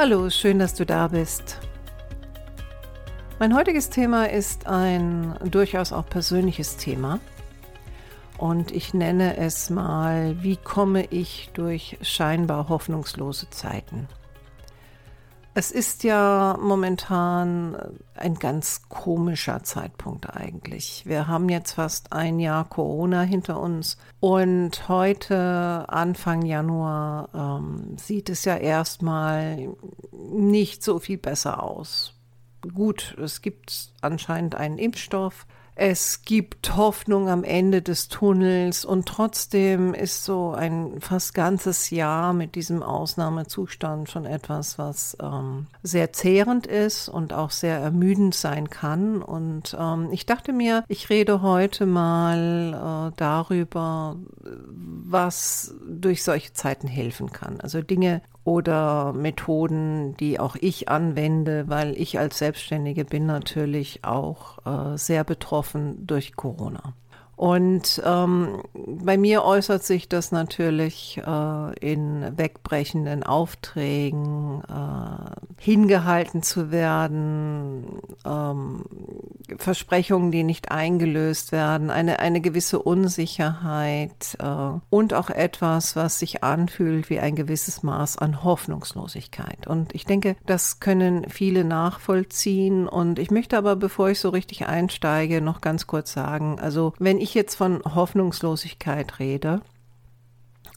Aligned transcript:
Hallo, 0.00 0.30
schön, 0.30 0.60
dass 0.60 0.74
du 0.74 0.86
da 0.86 1.08
bist. 1.08 1.58
Mein 3.40 3.52
heutiges 3.52 3.90
Thema 3.90 4.30
ist 4.30 4.68
ein 4.68 5.34
durchaus 5.44 5.92
auch 5.92 6.08
persönliches 6.08 6.76
Thema. 6.76 7.18
Und 8.36 8.70
ich 8.70 8.94
nenne 8.94 9.36
es 9.38 9.70
mal, 9.70 10.40
wie 10.40 10.56
komme 10.56 11.06
ich 11.06 11.50
durch 11.52 11.98
scheinbar 12.00 12.68
hoffnungslose 12.68 13.50
Zeiten? 13.50 14.06
Es 15.58 15.72
ist 15.72 16.04
ja 16.04 16.56
momentan 16.62 17.76
ein 18.14 18.34
ganz 18.34 18.82
komischer 18.88 19.64
Zeitpunkt 19.64 20.32
eigentlich. 20.32 21.02
Wir 21.04 21.26
haben 21.26 21.48
jetzt 21.48 21.72
fast 21.72 22.12
ein 22.12 22.38
Jahr 22.38 22.64
Corona 22.68 23.22
hinter 23.22 23.58
uns 23.58 23.96
und 24.20 24.88
heute, 24.88 25.84
Anfang 25.88 26.42
Januar, 26.42 27.28
ähm, 27.34 27.98
sieht 27.98 28.30
es 28.30 28.44
ja 28.44 28.56
erstmal 28.56 29.74
nicht 30.12 30.84
so 30.84 31.00
viel 31.00 31.18
besser 31.18 31.60
aus. 31.60 32.14
Gut, 32.72 33.16
es 33.20 33.42
gibt 33.42 33.90
anscheinend 34.00 34.54
einen 34.54 34.78
Impfstoff, 34.78 35.44
es 35.80 36.22
gibt 36.22 36.76
Hoffnung 36.76 37.28
am 37.28 37.44
Ende 37.44 37.82
des 37.82 38.08
Tunnels 38.08 38.84
und 38.84 39.06
trotzdem 39.06 39.94
ist 39.94 40.24
so 40.24 40.50
ein 40.50 41.00
fast 41.00 41.34
ganzes 41.34 41.90
Jahr 41.90 42.32
mit 42.32 42.56
diesem 42.56 42.82
Ausnahmezustand 42.82 44.10
schon 44.10 44.24
etwas, 44.24 44.76
was 44.76 45.16
ähm, 45.22 45.68
sehr 45.84 46.12
zehrend 46.12 46.66
ist 46.66 47.08
und 47.08 47.32
auch 47.32 47.52
sehr 47.52 47.78
ermüdend 47.78 48.34
sein 48.34 48.70
kann. 48.70 49.22
Und 49.22 49.76
ähm, 49.78 50.08
ich 50.10 50.26
dachte 50.26 50.52
mir, 50.52 50.82
ich 50.88 51.10
rede 51.10 51.42
heute 51.42 51.86
mal 51.86 53.12
äh, 53.12 53.14
darüber, 53.16 54.16
was 54.40 55.76
durch 55.88 56.24
solche 56.24 56.52
Zeiten 56.54 56.88
helfen 56.88 57.30
kann. 57.30 57.60
Also 57.60 57.82
Dinge 57.82 58.22
oder 58.48 59.12
Methoden, 59.12 60.16
die 60.16 60.40
auch 60.40 60.56
ich 60.58 60.88
anwende, 60.88 61.68
weil 61.68 61.94
ich 62.00 62.18
als 62.18 62.38
Selbstständige 62.38 63.04
bin 63.04 63.26
natürlich 63.26 64.04
auch 64.04 64.58
äh, 64.64 64.96
sehr 64.96 65.22
betroffen 65.22 65.67
durch 65.74 66.36
Corona. 66.36 66.94
Und 67.38 68.02
ähm, 68.04 68.62
bei 68.74 69.16
mir 69.16 69.44
äußert 69.44 69.84
sich 69.84 70.08
das 70.08 70.32
natürlich 70.32 71.22
äh, 71.24 71.78
in 71.78 72.36
wegbrechenden 72.36 73.22
Aufträgen, 73.22 74.62
äh, 74.68 75.62
hingehalten 75.62 76.42
zu 76.42 76.72
werden, 76.72 78.00
ähm, 78.26 78.82
Versprechungen, 79.56 80.32
die 80.32 80.42
nicht 80.42 80.72
eingelöst 80.72 81.52
werden, 81.52 81.90
eine, 81.90 82.18
eine 82.18 82.40
gewisse 82.40 82.80
Unsicherheit 82.80 84.36
äh, 84.40 84.80
und 84.90 85.14
auch 85.14 85.30
etwas, 85.30 85.94
was 85.94 86.18
sich 86.18 86.42
anfühlt 86.42 87.08
wie 87.08 87.20
ein 87.20 87.36
gewisses 87.36 87.84
Maß 87.84 88.18
an 88.18 88.42
Hoffnungslosigkeit. 88.42 89.68
Und 89.68 89.94
ich 89.94 90.06
denke, 90.06 90.34
das 90.46 90.80
können 90.80 91.28
viele 91.28 91.62
nachvollziehen. 91.62 92.88
Und 92.88 93.20
ich 93.20 93.30
möchte 93.30 93.56
aber, 93.56 93.76
bevor 93.76 94.10
ich 94.10 94.18
so 94.18 94.30
richtig 94.30 94.66
einsteige, 94.66 95.40
noch 95.40 95.60
ganz 95.60 95.86
kurz 95.86 96.12
sagen, 96.12 96.58
also 96.58 96.94
wenn 96.98 97.20
ich 97.20 97.28
ich 97.28 97.34
jetzt 97.34 97.56
von 97.56 97.82
Hoffnungslosigkeit 97.84 99.18
rede, 99.18 99.60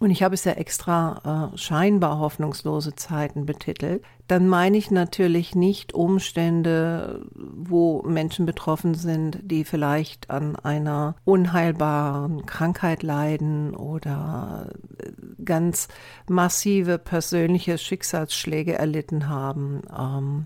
und 0.01 0.09
ich 0.09 0.23
habe 0.23 0.34
es 0.34 0.45
ja 0.45 0.53
extra 0.53 1.51
äh, 1.53 1.57
scheinbar 1.59 2.17
hoffnungslose 2.17 2.95
Zeiten 2.95 3.45
betitelt, 3.45 4.03
dann 4.28 4.47
meine 4.47 4.75
ich 4.75 4.89
natürlich 4.89 5.53
nicht 5.53 5.94
Umstände, 5.94 7.23
wo 7.35 8.01
Menschen 8.01 8.47
betroffen 8.47 8.95
sind, 8.95 9.38
die 9.44 9.63
vielleicht 9.63 10.31
an 10.31 10.56
einer 10.56 11.16
unheilbaren 11.23 12.47
Krankheit 12.47 13.03
leiden 13.03 13.75
oder 13.75 14.72
äh, 14.97 15.11
ganz 15.45 15.88
massive 16.28 16.97
persönliche 16.97 17.78
Schicksalsschläge 17.78 18.73
erlitten 18.73 19.29
haben. 19.29 19.84
Ähm, 19.95 20.45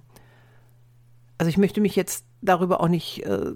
also 1.37 1.49
ich 1.49 1.57
möchte 1.57 1.79
mich 1.79 1.95
jetzt 1.95 2.25
darüber 2.45 2.81
auch 2.81 2.87
nicht 2.87 3.25
äh, 3.25 3.53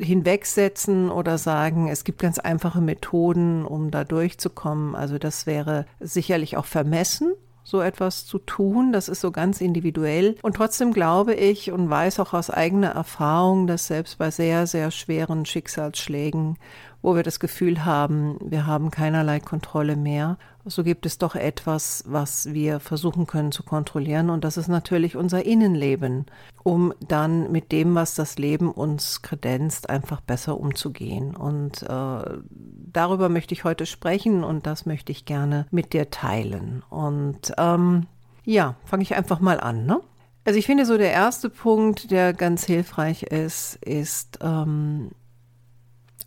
hinwegsetzen 0.00 1.10
oder 1.10 1.38
sagen, 1.38 1.88
es 1.88 2.04
gibt 2.04 2.20
ganz 2.20 2.38
einfache 2.38 2.80
Methoden, 2.80 3.64
um 3.64 3.90
da 3.90 4.04
durchzukommen. 4.04 4.94
Also 4.94 5.18
das 5.18 5.46
wäre 5.46 5.86
sicherlich 6.00 6.56
auch 6.56 6.66
vermessen 6.66 7.32
so 7.64 7.80
etwas 7.80 8.26
zu 8.26 8.38
tun. 8.38 8.92
Das 8.92 9.08
ist 9.08 9.20
so 9.20 9.30
ganz 9.30 9.60
individuell. 9.60 10.36
Und 10.42 10.56
trotzdem 10.56 10.92
glaube 10.92 11.34
ich 11.34 11.70
und 11.70 11.88
weiß 11.88 12.20
auch 12.20 12.32
aus 12.32 12.50
eigener 12.50 12.90
Erfahrung, 12.90 13.66
dass 13.66 13.86
selbst 13.86 14.18
bei 14.18 14.30
sehr, 14.30 14.66
sehr 14.66 14.90
schweren 14.90 15.46
Schicksalsschlägen, 15.46 16.58
wo 17.02 17.16
wir 17.16 17.22
das 17.22 17.40
Gefühl 17.40 17.84
haben, 17.84 18.38
wir 18.40 18.66
haben 18.66 18.90
keinerlei 18.90 19.40
Kontrolle 19.40 19.96
mehr, 19.96 20.38
so 20.64 20.84
gibt 20.84 21.06
es 21.06 21.18
doch 21.18 21.34
etwas, 21.34 22.04
was 22.06 22.52
wir 22.52 22.78
versuchen 22.78 23.26
können 23.26 23.50
zu 23.50 23.64
kontrollieren. 23.64 24.30
Und 24.30 24.44
das 24.44 24.56
ist 24.56 24.68
natürlich 24.68 25.16
unser 25.16 25.44
Innenleben, 25.44 26.26
um 26.62 26.94
dann 27.06 27.50
mit 27.50 27.72
dem, 27.72 27.96
was 27.96 28.14
das 28.14 28.38
Leben 28.38 28.70
uns 28.70 29.22
kredenzt, 29.22 29.90
einfach 29.90 30.20
besser 30.20 30.58
umzugehen. 30.58 31.34
Und 31.34 31.82
äh, 31.82 32.38
darüber 32.48 33.28
möchte 33.28 33.54
ich 33.54 33.64
heute 33.64 33.86
sprechen 33.86 34.44
und 34.44 34.66
das 34.66 34.86
möchte 34.86 35.10
ich 35.10 35.24
gerne 35.24 35.66
mit 35.72 35.92
dir 35.92 36.10
teilen. 36.10 36.84
Und 36.88 37.52
ähm, 37.58 38.06
ja, 38.44 38.76
fange 38.84 39.02
ich 39.02 39.16
einfach 39.16 39.40
mal 39.40 39.58
an. 39.58 39.84
Ne? 39.84 40.00
Also 40.44 40.58
ich 40.58 40.66
finde 40.66 40.86
so 40.86 40.96
der 40.96 41.12
erste 41.12 41.50
Punkt, 41.50 42.10
der 42.12 42.32
ganz 42.32 42.64
hilfreich 42.64 43.24
ist, 43.24 43.76
ist 43.84 44.38
ähm, 44.42 45.10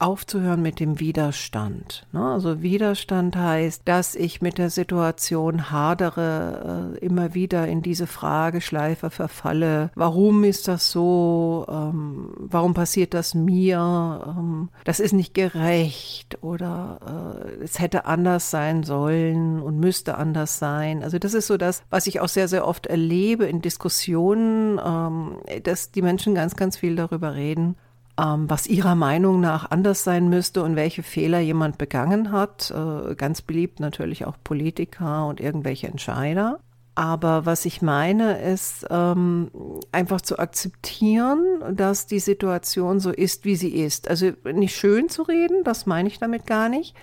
aufzuhören 0.02 0.62
mit 0.62 0.80
dem 0.80 1.00
Widerstand. 1.00 2.08
Ne? 2.12 2.24
Also 2.24 2.62
Widerstand 2.62 3.36
heißt, 3.36 3.84
dass 3.86 4.16
ich 4.16 4.42
mit 4.42 4.58
der 4.58 4.70
Situation 4.70 5.72
hadere, 5.72 6.96
äh, 6.96 7.06
immer 7.06 7.34
wieder 7.34 7.68
in 7.68 7.82
diese 7.82 8.08
Frageschleife 8.08 9.10
verfalle. 9.10 9.92
Warum 9.96 10.44
ist 10.44 10.68
das 10.68 10.92
so? 10.92 11.66
Ähm, 11.70 12.34
warum 12.38 12.74
passiert 12.74 13.14
das 13.14 13.34
mir? 13.34 14.36
Ähm, 14.38 14.70
das 14.84 15.00
ist 15.00 15.14
nicht 15.14 15.34
gerecht 15.34 16.38
oder 16.42 17.46
äh, 17.60 17.64
es 17.64 17.80
hätte 17.80 18.06
anders 18.06 18.52
sein 18.52 18.84
sollen 18.84 19.62
und 19.62 19.80
müsste 19.80 20.18
anders 20.18 20.60
sein. 20.60 21.04
Also 21.04 21.20
das 21.20 21.34
ist 21.34 21.48
so 21.48 21.58
das, 21.58 21.84
was 21.90 22.08
ich 22.08 22.20
auch 22.20 22.30
sehr, 22.30 22.48
sehr 22.48 22.68
oft 22.68 22.88
erlebe 22.88 23.46
in 23.46 23.62
Diskussionen, 23.62 24.80
ähm, 24.84 25.38
dass 25.64 25.92
die 25.92 26.02
Menschen 26.02 26.36
ganz, 26.36 26.56
ganz 26.56 26.78
viel 26.78 26.96
darüber 26.96 27.36
reden 27.36 27.76
was 28.18 28.68
ihrer 28.68 28.96
Meinung 28.96 29.40
nach 29.42 29.72
anders 29.72 30.04
sein 30.04 30.30
müsste 30.30 30.64
und 30.64 30.76
welche 30.76 31.04
Fehler 31.04 31.40
jemand 31.40 31.78
begangen 31.78 32.32
hat. 32.32 32.72
Äh, 32.72 33.16
ganz 33.16 33.42
beliebt 33.42 33.80
natürlich 33.80 34.26
auch 34.26 34.38
Politiker 34.44 35.28
und 35.28 35.40
irgendwelche 35.42 35.88
Entscheider. 35.88 36.60
Aber 36.96 37.46
was 37.46 37.66
ich 37.66 37.82
meine, 37.82 38.40
ist 38.40 38.88
ähm, 38.90 39.52
einfach 39.92 40.22
zu 40.22 40.40
akzeptieren, 40.40 41.44
dass 41.74 42.08
die 42.08 42.20
Situation 42.20 43.02
so 43.02 43.12
ist, 43.12 43.44
wie 43.44 43.58
sie 43.58 43.76
ist. 43.76 44.10
Also 44.10 44.32
nicht 44.46 44.78
schön 44.78 45.10
zu 45.10 45.24
reden, 45.24 45.66
das 45.66 45.86
meine 45.86 46.08
ich 46.08 46.20
damit 46.20 46.48
gar 46.48 46.70
nicht, 46.70 46.96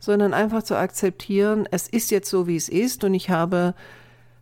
sondern 0.00 0.34
einfach 0.34 0.64
zu 0.64 0.76
akzeptieren, 0.76 1.68
es 1.70 1.86
ist 1.86 2.10
jetzt 2.10 2.28
so, 2.28 2.48
wie 2.48 2.56
es 2.56 2.68
ist 2.68 3.04
und 3.04 3.14
ich 3.14 3.30
habe 3.30 3.74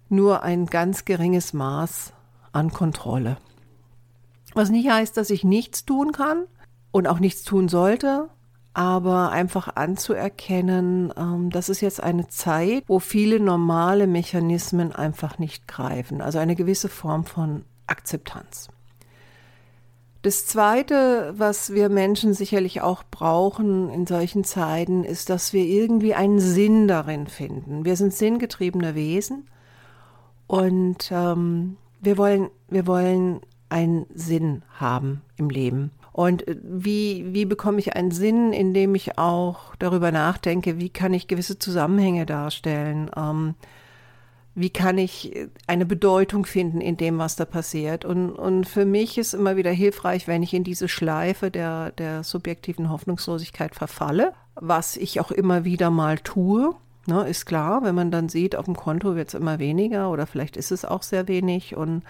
nur 0.08 0.42
ein 0.42 0.64
ganz 0.64 1.04
geringes 1.04 1.52
Maß 1.52 2.14
an 2.52 2.72
Kontrolle. 2.72 3.36
Was 4.54 4.70
nicht 4.70 4.88
heißt, 4.90 5.16
dass 5.16 5.30
ich 5.30 5.44
nichts 5.44 5.84
tun 5.84 6.12
kann 6.12 6.44
und 6.90 7.06
auch 7.06 7.20
nichts 7.20 7.42
tun 7.42 7.68
sollte, 7.68 8.28
aber 8.74 9.30
einfach 9.30 9.74
anzuerkennen, 9.74 11.12
ähm, 11.16 11.50
das 11.50 11.68
ist 11.68 11.80
jetzt 11.80 12.02
eine 12.02 12.28
Zeit, 12.28 12.84
wo 12.86 13.00
viele 13.00 13.40
normale 13.40 14.06
Mechanismen 14.06 14.92
einfach 14.92 15.38
nicht 15.38 15.66
greifen. 15.66 16.20
Also 16.20 16.38
eine 16.38 16.54
gewisse 16.54 16.88
Form 16.88 17.24
von 17.24 17.64
Akzeptanz. 17.86 18.68
Das 20.22 20.46
Zweite, 20.46 21.32
was 21.36 21.72
wir 21.72 21.88
Menschen 21.88 22.34
sicherlich 22.34 22.80
auch 22.80 23.04
brauchen 23.08 23.88
in 23.88 24.06
solchen 24.06 24.44
Zeiten, 24.44 25.04
ist, 25.04 25.30
dass 25.30 25.52
wir 25.52 25.64
irgendwie 25.64 26.14
einen 26.14 26.40
Sinn 26.40 26.88
darin 26.88 27.28
finden. 27.28 27.84
Wir 27.84 27.96
sind 27.96 28.12
sinngetriebene 28.12 28.94
Wesen 28.94 29.48
und 30.48 31.10
ähm, 31.12 31.76
wir 32.00 32.18
wollen, 32.18 32.50
wir 32.68 32.86
wollen 32.86 33.40
einen 33.68 34.06
Sinn 34.14 34.62
haben 34.78 35.22
im 35.36 35.50
Leben. 35.50 35.90
Und 36.12 36.46
äh, 36.48 36.56
wie, 36.62 37.26
wie 37.32 37.44
bekomme 37.44 37.78
ich 37.78 37.94
einen 37.94 38.10
Sinn, 38.10 38.52
indem 38.52 38.94
ich 38.94 39.18
auch 39.18 39.76
darüber 39.76 40.10
nachdenke, 40.10 40.78
wie 40.78 40.90
kann 40.90 41.14
ich 41.14 41.28
gewisse 41.28 41.58
Zusammenhänge 41.58 42.26
darstellen? 42.26 43.10
Ähm, 43.16 43.54
wie 44.58 44.70
kann 44.70 44.98
ich 44.98 45.32
eine 45.68 45.86
Bedeutung 45.86 46.44
finden 46.44 46.80
in 46.80 46.96
dem, 46.96 47.18
was 47.18 47.36
da 47.36 47.44
passiert. 47.44 48.04
Und, 48.04 48.32
und 48.32 48.66
für 48.66 48.84
mich 48.84 49.16
ist 49.16 49.32
immer 49.32 49.56
wieder 49.56 49.70
hilfreich, 49.70 50.26
wenn 50.26 50.42
ich 50.42 50.52
in 50.52 50.64
diese 50.64 50.88
Schleife 50.88 51.52
der, 51.52 51.92
der 51.92 52.24
subjektiven 52.24 52.90
Hoffnungslosigkeit 52.90 53.76
verfalle, 53.76 54.32
was 54.56 54.96
ich 54.96 55.20
auch 55.20 55.30
immer 55.30 55.64
wieder 55.64 55.90
mal 55.90 56.18
tue. 56.18 56.74
Ne, 57.08 57.26
ist 57.26 57.46
klar, 57.46 57.82
wenn 57.84 57.94
man 57.94 58.10
dann 58.10 58.28
sieht, 58.28 58.54
auf 58.54 58.66
dem 58.66 58.76
Konto 58.76 59.16
wird 59.16 59.28
es 59.28 59.34
immer 59.34 59.58
weniger 59.58 60.10
oder 60.10 60.26
vielleicht 60.26 60.58
ist 60.58 60.70
es 60.70 60.84
auch 60.84 61.02
sehr 61.02 61.26
wenig 61.26 61.74
und 61.74 62.02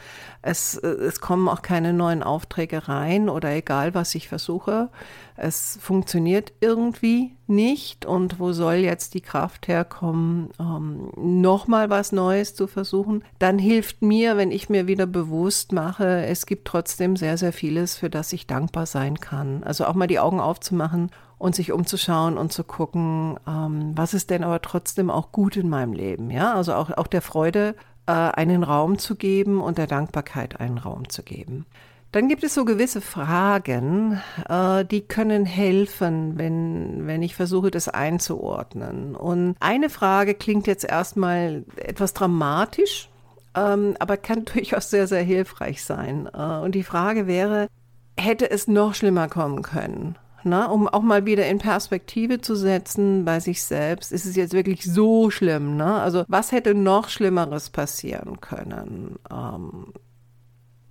es, 0.42 0.74
es 0.76 1.20
kommen 1.20 1.48
auch 1.48 1.62
keine 1.62 1.92
neuen 1.92 2.24
Aufträge 2.24 2.88
rein 2.88 3.28
oder 3.28 3.54
egal, 3.54 3.94
was 3.94 4.16
ich 4.16 4.28
versuche, 4.28 4.88
es 5.36 5.78
funktioniert 5.80 6.52
irgendwie 6.60 7.36
nicht 7.46 8.06
und 8.06 8.40
wo 8.40 8.50
soll 8.50 8.74
jetzt 8.74 9.14
die 9.14 9.20
Kraft 9.20 9.68
herkommen, 9.68 10.50
ähm, 10.58 11.12
nochmal 11.16 11.90
was 11.90 12.10
Neues 12.10 12.56
zu 12.56 12.66
versuchen, 12.66 13.22
dann 13.38 13.60
hilft 13.60 14.02
mir, 14.02 14.36
wenn 14.36 14.50
ich 14.50 14.68
mir 14.68 14.88
wieder 14.88 15.06
bewusst 15.06 15.70
mache, 15.70 16.26
es 16.26 16.44
gibt 16.44 16.66
trotzdem 16.66 17.14
sehr, 17.14 17.38
sehr 17.38 17.52
vieles, 17.52 17.96
für 17.96 18.10
das 18.10 18.32
ich 18.32 18.48
dankbar 18.48 18.86
sein 18.86 19.20
kann. 19.20 19.62
Also 19.62 19.84
auch 19.84 19.94
mal 19.94 20.08
die 20.08 20.18
Augen 20.18 20.40
aufzumachen 20.40 21.12
und 21.38 21.54
sich 21.54 21.72
umzuschauen 21.72 22.36
und 22.36 22.52
zu 22.52 22.64
gucken, 22.64 23.38
ähm, 23.46 23.92
was 23.94 24.14
ist 24.14 24.30
denn 24.30 24.44
aber 24.44 24.60
trotzdem 24.60 25.10
auch 25.10 25.32
gut 25.32 25.56
in 25.56 25.68
meinem 25.68 25.92
Leben. 25.92 26.30
Ja, 26.30 26.54
also 26.54 26.74
auch, 26.74 26.90
auch 26.90 27.06
der 27.06 27.22
Freude 27.22 27.74
äh, 28.06 28.12
einen 28.12 28.64
Raum 28.64 28.98
zu 28.98 29.14
geben 29.14 29.60
und 29.60 29.78
der 29.78 29.86
Dankbarkeit 29.86 30.60
einen 30.60 30.78
Raum 30.78 31.08
zu 31.08 31.22
geben. 31.22 31.66
Dann 32.10 32.28
gibt 32.28 32.42
es 32.42 32.54
so 32.54 32.64
gewisse 32.64 33.02
Fragen, 33.02 34.20
äh, 34.48 34.84
die 34.84 35.02
können 35.02 35.44
helfen, 35.44 36.38
wenn, 36.38 37.06
wenn 37.06 37.22
ich 37.22 37.34
versuche, 37.34 37.70
das 37.70 37.88
einzuordnen. 37.88 39.14
Und 39.14 39.56
eine 39.60 39.90
Frage 39.90 40.34
klingt 40.34 40.66
jetzt 40.66 40.84
erstmal 40.84 41.64
etwas 41.76 42.14
dramatisch, 42.14 43.10
ähm, 43.54 43.94
aber 43.98 44.16
kann 44.16 44.44
durchaus 44.54 44.88
sehr, 44.88 45.06
sehr 45.06 45.22
hilfreich 45.22 45.84
sein. 45.84 46.28
Äh, 46.32 46.58
und 46.60 46.74
die 46.74 46.82
Frage 46.82 47.26
wäre, 47.26 47.68
hätte 48.16 48.50
es 48.50 48.68
noch 48.68 48.94
schlimmer 48.94 49.28
kommen 49.28 49.62
können? 49.62 50.16
Ne, 50.44 50.68
um 50.68 50.86
auch 50.86 51.02
mal 51.02 51.26
wieder 51.26 51.46
in 51.48 51.58
Perspektive 51.58 52.40
zu 52.40 52.54
setzen 52.54 53.24
bei 53.24 53.40
sich 53.40 53.64
selbst, 53.64 54.12
ist 54.12 54.24
es 54.24 54.36
jetzt 54.36 54.52
wirklich 54.52 54.84
so 54.84 55.30
schlimm. 55.30 55.76
Ne? 55.76 55.94
Also 55.94 56.24
was 56.28 56.52
hätte 56.52 56.74
noch 56.74 57.08
Schlimmeres 57.08 57.70
passieren 57.70 58.40
können? 58.40 59.18
Ähm, 59.32 59.92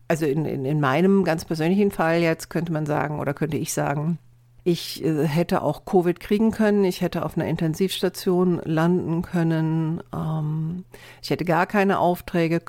also 0.09 0.25
in, 0.25 0.45
in, 0.45 0.65
in 0.65 0.79
meinem 0.79 1.23
ganz 1.23 1.45
persönlichen 1.45 1.91
Fall 1.91 2.19
jetzt 2.19 2.49
könnte 2.49 2.71
man 2.71 2.85
sagen 2.85 3.19
oder 3.19 3.33
könnte 3.33 3.57
ich 3.57 3.73
sagen, 3.73 4.19
ich 4.67 5.01
äh, 5.01 5.25
hätte 5.25 5.61
auch 5.61 5.85
Covid 5.85 6.19
kriegen 6.19 6.51
können, 6.51 6.83
ich 6.83 6.99
hätte 6.99 7.23
auf 7.23 7.37
einer 7.37 7.47
Intensivstation 7.47 8.59
landen 8.65 9.21
können, 9.21 10.03
ähm, 10.13 10.83
ich 11.21 11.29
hätte 11.29 11.45
gar 11.45 11.65
keine 11.67 11.99
Aufträge 11.99 12.59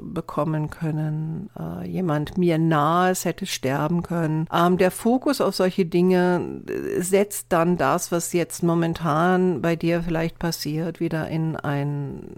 bekommen 0.00 0.70
können, 0.70 1.50
äh, 1.58 1.86
jemand 1.86 2.38
mir 2.38 2.56
nahes 2.56 3.26
hätte 3.26 3.44
sterben 3.44 4.02
können. 4.02 4.48
Ähm, 4.50 4.78
der 4.78 4.90
Fokus 4.90 5.42
auf 5.42 5.54
solche 5.54 5.84
Dinge 5.84 6.62
äh, 6.66 7.02
setzt 7.02 7.52
dann 7.52 7.76
das, 7.76 8.10
was 8.10 8.32
jetzt 8.32 8.62
momentan 8.62 9.60
bei 9.60 9.76
dir 9.76 10.02
vielleicht 10.02 10.38
passiert, 10.38 11.00
wieder 11.00 11.28
in 11.28 11.56
ein 11.56 12.34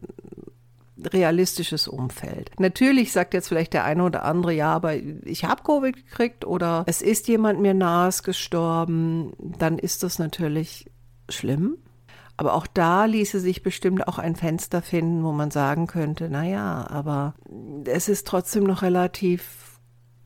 realistisches 1.12 1.88
Umfeld. 1.88 2.50
Natürlich 2.58 3.12
sagt 3.12 3.34
jetzt 3.34 3.48
vielleicht 3.48 3.72
der 3.72 3.84
eine 3.84 4.04
oder 4.04 4.24
andere, 4.24 4.52
ja, 4.52 4.72
aber 4.72 4.94
ich 4.96 5.44
habe 5.44 5.62
Covid 5.62 5.94
gekriegt 5.94 6.44
oder 6.44 6.84
es 6.86 7.02
ist 7.02 7.28
jemand 7.28 7.60
mir 7.60 7.74
nahes 7.74 8.22
gestorben, 8.22 9.32
dann 9.38 9.78
ist 9.78 10.02
das 10.02 10.18
natürlich 10.18 10.90
schlimm. 11.28 11.78
Aber 12.36 12.54
auch 12.54 12.66
da 12.66 13.04
ließe 13.04 13.38
sich 13.38 13.62
bestimmt 13.62 14.08
auch 14.08 14.18
ein 14.18 14.34
Fenster 14.34 14.82
finden, 14.82 15.22
wo 15.22 15.32
man 15.32 15.50
sagen 15.50 15.86
könnte, 15.86 16.28
na 16.30 16.44
ja, 16.44 16.86
aber 16.90 17.34
es 17.84 18.08
ist 18.08 18.26
trotzdem 18.26 18.64
noch 18.64 18.82
relativ 18.82 19.73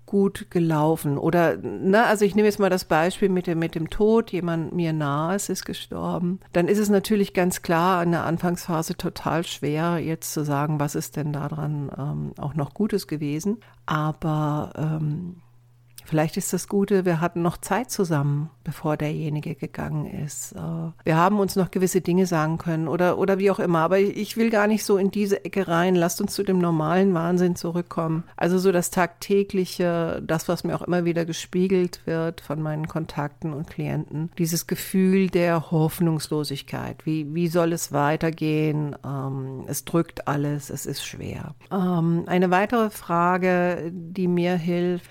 gut 0.09 0.51
gelaufen. 0.51 1.19
Oder, 1.19 1.59
ne, 1.59 2.05
also 2.07 2.25
ich 2.25 2.35
nehme 2.35 2.49
jetzt 2.49 2.59
mal 2.59 2.71
das 2.71 2.87
Beispiel 2.87 3.29
mit 3.29 3.47
dem, 3.47 3.59
mit 3.59 3.75
dem 3.75 3.91
Tod, 3.91 4.33
jemand 4.33 4.73
mir 4.73 4.95
nahe 4.95 5.37
ist, 5.37 5.51
ist 5.51 5.67
gestorben. 5.67 6.41
Dann 6.55 6.67
ist 6.67 6.79
es 6.79 6.89
natürlich 6.89 7.35
ganz 7.35 7.61
klar 7.61 8.03
in 8.03 8.13
der 8.13 8.25
Anfangsphase 8.25 8.97
total 8.97 9.45
schwer, 9.45 9.99
jetzt 9.99 10.33
zu 10.33 10.45
sagen, 10.45 10.81
was 10.81 10.95
ist 10.95 11.17
denn 11.17 11.35
daran 11.35 11.91
ähm, 11.97 12.33
auch 12.39 12.55
noch 12.55 12.73
Gutes 12.73 13.07
gewesen. 13.07 13.59
Aber 13.85 14.73
ähm, 14.77 15.37
Vielleicht 16.09 16.39
ist 16.39 16.55
das 16.55 16.69
Gute, 16.69 17.05
wir 17.05 17.21
hatten 17.21 17.43
noch 17.43 17.59
Zeit 17.59 17.91
zusammen, 17.91 18.49
bevor 18.65 18.97
derjenige 18.97 19.55
gegangen 19.55 20.07
ist. 20.07 20.53
Äh, 20.53 20.59
wir 21.05 21.17
haben 21.19 21.39
uns 21.39 21.55
noch 21.55 21.71
gewisse 21.71 22.01
Dinge 22.01 22.25
sagen 22.25 22.57
können 22.57 22.89
oder, 22.89 23.19
oder 23.19 23.39
wie 23.39 23.51
auch 23.51 23.59
immer. 23.59 23.81
Aber 23.81 23.99
ich 23.99 24.39
will 24.39 24.49
gar 24.49 24.69
nicht 24.69 24.85
so 24.85 24.97
in 24.97 25.11
diese 25.11 25.45
Ecke 25.45 25.69
rein. 25.69 25.95
Lasst 25.95 26.23
uns 26.23 26.33
zu 26.33 26.45
dem 26.45 26.61
normalen 26.61 27.13
Wahnsinn 27.13 27.57
zurückkommen. 27.57 28.25
Also 28.39 28.59
so 28.59 28.73
das 28.73 28.91
tagtägliche, 28.91 30.23
das, 30.27 30.49
was 30.49 30.65
mir 30.65 30.77
auch 30.77 30.83
immer 30.83 31.05
wieder 31.05 31.27
gespiegelt 31.27 32.01
wird 32.07 32.41
von 32.41 32.63
meinen 32.63 32.89
Kontakten 32.89 33.53
und 33.53 33.69
Klienten. 33.69 34.31
Dieses 34.39 34.67
Gefühl 34.67 35.29
der 35.29 35.71
Hoffnungslosigkeit. 35.71 37.05
Wie, 37.05 37.35
wie 37.35 37.49
soll 37.49 37.75
es 37.75 37.93
weitergehen? 37.93 38.97
Ähm, 39.05 39.65
es 39.67 39.85
drückt 39.85 40.27
alles, 40.27 40.71
es 40.71 40.87
ist 40.87 41.05
schwer. 41.05 41.55
Ähm, 41.71 42.25
eine 42.29 42.51
weitere 42.51 42.89
Frage, 42.89 43.93
die 43.93 44.27
mir 44.27 44.57
hilft, 44.57 45.11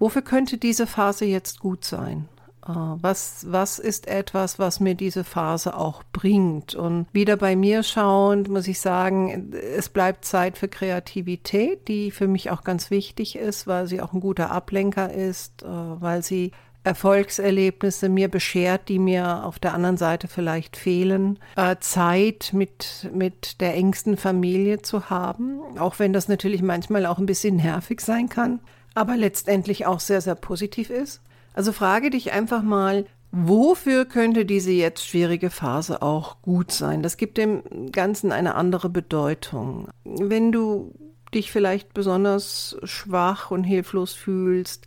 Wofür 0.00 0.22
könnte 0.22 0.56
diese 0.56 0.86
Phase 0.86 1.26
jetzt 1.26 1.60
gut 1.60 1.84
sein? 1.84 2.26
Äh, 2.66 2.72
was, 2.72 3.44
was 3.48 3.78
ist 3.78 4.08
etwas, 4.08 4.58
was 4.58 4.80
mir 4.80 4.94
diese 4.94 5.24
Phase 5.24 5.76
auch 5.76 6.02
bringt? 6.12 6.74
Und 6.74 7.06
wieder 7.12 7.36
bei 7.36 7.54
mir 7.54 7.82
schauend, 7.82 8.48
muss 8.48 8.66
ich 8.66 8.80
sagen, 8.80 9.52
es 9.52 9.90
bleibt 9.90 10.24
Zeit 10.24 10.56
für 10.58 10.68
Kreativität, 10.68 11.86
die 11.86 12.10
für 12.10 12.28
mich 12.28 12.50
auch 12.50 12.64
ganz 12.64 12.90
wichtig 12.90 13.36
ist, 13.36 13.66
weil 13.66 13.86
sie 13.86 14.00
auch 14.00 14.14
ein 14.14 14.20
guter 14.20 14.50
Ablenker 14.50 15.12
ist, 15.12 15.62
äh, 15.62 15.66
weil 15.66 16.22
sie 16.22 16.52
Erfolgserlebnisse 16.82 18.08
mir 18.08 18.28
beschert, 18.28 18.88
die 18.88 18.98
mir 18.98 19.44
auf 19.44 19.58
der 19.58 19.74
anderen 19.74 19.98
Seite 19.98 20.28
vielleicht 20.28 20.78
fehlen. 20.78 21.38
Äh, 21.56 21.76
Zeit 21.80 22.52
mit, 22.54 23.10
mit 23.12 23.60
der 23.60 23.74
engsten 23.74 24.16
Familie 24.16 24.80
zu 24.80 25.10
haben, 25.10 25.60
auch 25.78 25.98
wenn 25.98 26.14
das 26.14 26.28
natürlich 26.28 26.62
manchmal 26.62 27.04
auch 27.04 27.18
ein 27.18 27.26
bisschen 27.26 27.56
nervig 27.56 28.00
sein 28.00 28.30
kann 28.30 28.60
aber 28.94 29.16
letztendlich 29.16 29.86
auch 29.86 30.00
sehr, 30.00 30.20
sehr 30.20 30.34
positiv 30.34 30.90
ist. 30.90 31.20
Also 31.54 31.72
frage 31.72 32.10
dich 32.10 32.32
einfach 32.32 32.62
mal, 32.62 33.06
wofür 33.32 34.04
könnte 34.04 34.44
diese 34.44 34.72
jetzt 34.72 35.06
schwierige 35.06 35.50
Phase 35.50 36.02
auch 36.02 36.42
gut 36.42 36.72
sein? 36.72 37.02
Das 37.02 37.16
gibt 37.16 37.38
dem 37.38 37.90
Ganzen 37.92 38.32
eine 38.32 38.54
andere 38.54 38.88
Bedeutung. 38.88 39.88
Wenn 40.04 40.52
du 40.52 40.94
dich 41.34 41.52
vielleicht 41.52 41.94
besonders 41.94 42.76
schwach 42.82 43.50
und 43.50 43.64
hilflos 43.64 44.14
fühlst, 44.14 44.86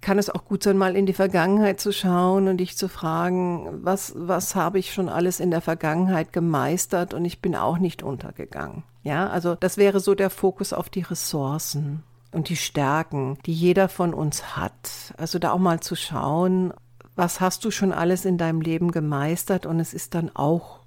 kann 0.00 0.18
es 0.18 0.30
auch 0.30 0.44
gut 0.44 0.62
sein, 0.62 0.78
mal 0.78 0.94
in 0.94 1.06
die 1.06 1.12
Vergangenheit 1.12 1.80
zu 1.80 1.92
schauen 1.92 2.46
und 2.46 2.58
dich 2.58 2.76
zu 2.76 2.88
fragen, 2.88 3.80
was, 3.82 4.12
was 4.16 4.54
habe 4.54 4.78
ich 4.78 4.92
schon 4.92 5.08
alles 5.08 5.40
in 5.40 5.50
der 5.50 5.60
Vergangenheit 5.60 6.32
gemeistert 6.32 7.14
und 7.14 7.24
ich 7.24 7.40
bin 7.40 7.56
auch 7.56 7.78
nicht 7.78 8.02
untergegangen. 8.02 8.84
Ja, 9.02 9.28
also 9.28 9.56
das 9.56 9.76
wäre 9.76 9.98
so 9.98 10.14
der 10.14 10.30
Fokus 10.30 10.72
auf 10.72 10.88
die 10.88 11.00
Ressourcen 11.00 12.04
und 12.32 12.48
die 12.48 12.56
Stärken, 12.56 13.38
die 13.46 13.52
jeder 13.52 13.88
von 13.88 14.14
uns 14.14 14.56
hat. 14.56 15.14
Also 15.16 15.38
da 15.38 15.52
auch 15.52 15.58
mal 15.58 15.80
zu 15.80 15.96
schauen, 15.96 16.72
was 17.16 17.40
hast 17.40 17.64
du 17.64 17.70
schon 17.70 17.92
alles 17.92 18.24
in 18.24 18.38
deinem 18.38 18.60
Leben 18.60 18.92
gemeistert 18.92 19.66
und 19.66 19.80
es 19.80 19.92
ist 19.92 20.14
dann 20.14 20.30
auch 20.34 20.80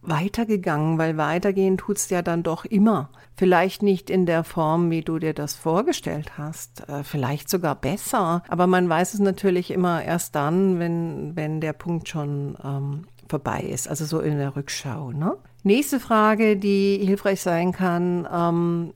weitergegangen, 0.00 0.98
weil 0.98 1.16
weitergehen 1.16 1.76
tut's 1.78 2.08
ja 2.10 2.22
dann 2.22 2.42
doch 2.42 2.64
immer. 2.64 3.10
Vielleicht 3.36 3.82
nicht 3.82 4.08
in 4.08 4.24
der 4.24 4.44
Form, 4.44 4.90
wie 4.90 5.02
du 5.02 5.18
dir 5.18 5.34
das 5.34 5.54
vorgestellt 5.54 6.38
hast, 6.38 6.88
äh, 6.88 7.02
vielleicht 7.02 7.50
sogar 7.50 7.74
besser, 7.74 8.42
aber 8.48 8.66
man 8.66 8.88
weiß 8.88 9.14
es 9.14 9.20
natürlich 9.20 9.70
immer 9.70 10.02
erst 10.02 10.34
dann, 10.34 10.78
wenn, 10.78 11.36
wenn 11.36 11.60
der 11.60 11.72
Punkt 11.72 12.08
schon 12.08 12.56
ähm, 12.64 13.06
vorbei 13.28 13.60
ist, 13.60 13.88
also 13.88 14.04
so 14.04 14.20
in 14.20 14.38
der 14.38 14.56
Rückschau. 14.56 15.10
Ne? 15.10 15.36
Nächste 15.62 16.00
Frage, 16.00 16.56
die 16.56 17.00
hilfreich 17.04 17.42
sein 17.42 17.72
kann, 17.72 18.26
ähm, 18.32 18.94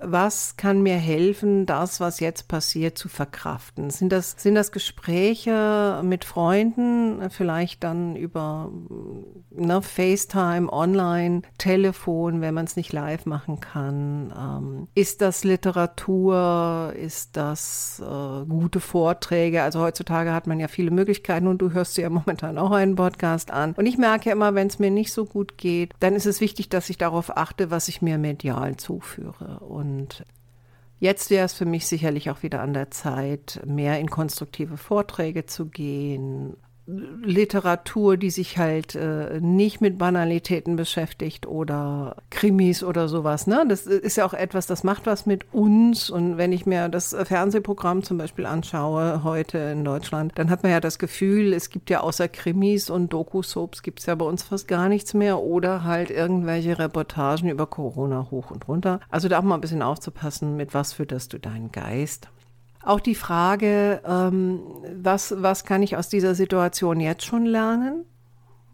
was 0.00 0.56
kann 0.56 0.82
mir 0.82 0.96
helfen, 0.96 1.66
das, 1.66 2.00
was 2.00 2.20
jetzt 2.20 2.48
passiert, 2.48 2.98
zu 2.98 3.08
verkraften? 3.08 3.90
Sind 3.90 4.12
das, 4.12 4.34
sind 4.38 4.54
das 4.54 4.72
Gespräche 4.72 6.00
mit 6.04 6.24
Freunden, 6.24 7.30
vielleicht 7.30 7.82
dann 7.84 8.16
über 8.16 8.70
ne, 9.50 9.80
FaceTime, 9.80 10.72
Online, 10.72 11.42
Telefon, 11.58 12.40
wenn 12.40 12.54
man 12.54 12.66
es 12.66 12.76
nicht 12.76 12.92
live 12.92 13.26
machen 13.26 13.60
kann? 13.60 14.32
Ähm, 14.38 14.88
ist 14.94 15.22
das 15.22 15.44
Literatur? 15.44 16.92
Ist 16.96 17.36
das 17.36 18.02
äh, 18.04 18.44
gute 18.46 18.80
Vorträge? 18.80 19.62
Also 19.62 19.80
heutzutage 19.80 20.32
hat 20.32 20.46
man 20.46 20.60
ja 20.60 20.68
viele 20.68 20.90
Möglichkeiten 20.90 21.46
und 21.46 21.58
du 21.58 21.72
hörst 21.72 21.96
dir 21.96 22.02
ja 22.02 22.10
momentan 22.10 22.58
auch 22.58 22.72
einen 22.72 22.96
Podcast 22.96 23.50
an. 23.50 23.72
Und 23.76 23.86
ich 23.86 23.98
merke 23.98 24.30
immer, 24.30 24.54
wenn 24.54 24.66
es 24.66 24.78
mir 24.78 24.90
nicht 24.90 25.12
so 25.12 25.24
gut 25.24 25.56
geht, 25.56 25.94
dann 26.00 26.14
ist 26.14 26.26
es 26.26 26.40
wichtig, 26.40 26.68
dass 26.68 26.90
ich 26.90 26.98
darauf 26.98 27.36
achte, 27.36 27.70
was 27.70 27.88
ich 27.88 28.02
mir 28.02 28.18
medial 28.18 28.76
zuführe. 28.76 29.60
Und 29.60 29.85
und 29.86 30.24
jetzt 30.98 31.30
wäre 31.30 31.44
es 31.44 31.52
für 31.52 31.64
mich 31.64 31.86
sicherlich 31.86 32.30
auch 32.30 32.42
wieder 32.42 32.60
an 32.60 32.74
der 32.74 32.90
Zeit, 32.90 33.60
mehr 33.64 34.00
in 34.00 34.10
konstruktive 34.10 34.76
Vorträge 34.76 35.46
zu 35.46 35.66
gehen, 35.66 36.56
Literatur, 36.86 38.16
die 38.16 38.30
sich 38.30 38.58
halt 38.58 38.94
äh, 38.94 39.40
nicht 39.40 39.80
mit 39.80 39.98
Banalitäten 39.98 40.76
beschäftigt 40.76 41.46
oder 41.46 42.16
Krimis 42.30 42.84
oder 42.84 43.08
sowas. 43.08 43.48
Ne? 43.48 43.64
Das 43.68 43.86
ist 43.86 44.16
ja 44.16 44.24
auch 44.24 44.34
etwas, 44.34 44.66
das 44.66 44.84
macht 44.84 45.06
was 45.06 45.26
mit 45.26 45.52
uns. 45.52 46.10
Und 46.10 46.36
wenn 46.36 46.52
ich 46.52 46.64
mir 46.64 46.88
das 46.88 47.16
Fernsehprogramm 47.24 48.04
zum 48.04 48.18
Beispiel 48.18 48.46
anschaue 48.46 49.24
heute 49.24 49.58
in 49.58 49.84
Deutschland, 49.84 50.32
dann 50.36 50.48
hat 50.48 50.62
man 50.62 50.70
ja 50.70 50.80
das 50.80 50.98
Gefühl, 50.98 51.52
es 51.52 51.70
gibt 51.70 51.90
ja 51.90 52.00
außer 52.00 52.28
Krimis 52.28 52.88
und 52.88 53.12
Doku-Soaps 53.12 53.82
gibt 53.82 54.00
es 54.00 54.06
ja 54.06 54.14
bei 54.14 54.24
uns 54.24 54.44
fast 54.44 54.68
gar 54.68 54.88
nichts 54.88 55.12
mehr 55.12 55.40
oder 55.40 55.82
halt 55.82 56.10
irgendwelche 56.10 56.78
Reportagen 56.78 57.48
über 57.48 57.66
Corona 57.66 58.28
hoch 58.30 58.52
und 58.52 58.68
runter. 58.68 59.00
Also 59.10 59.28
da 59.28 59.40
auch 59.40 59.42
mal 59.42 59.56
ein 59.56 59.60
bisschen 59.60 59.82
aufzupassen, 59.82 60.56
mit 60.56 60.72
was 60.72 60.92
fütterst 60.92 61.32
du 61.32 61.38
deinen 61.38 61.72
Geist. 61.72 62.28
Auch 62.86 63.00
die 63.00 63.16
Frage, 63.16 64.00
ähm, 64.06 64.60
was, 64.94 65.34
was 65.36 65.64
kann 65.64 65.82
ich 65.82 65.96
aus 65.96 66.08
dieser 66.08 66.36
Situation 66.36 67.00
jetzt 67.00 67.24
schon 67.24 67.44
lernen? 67.44 68.04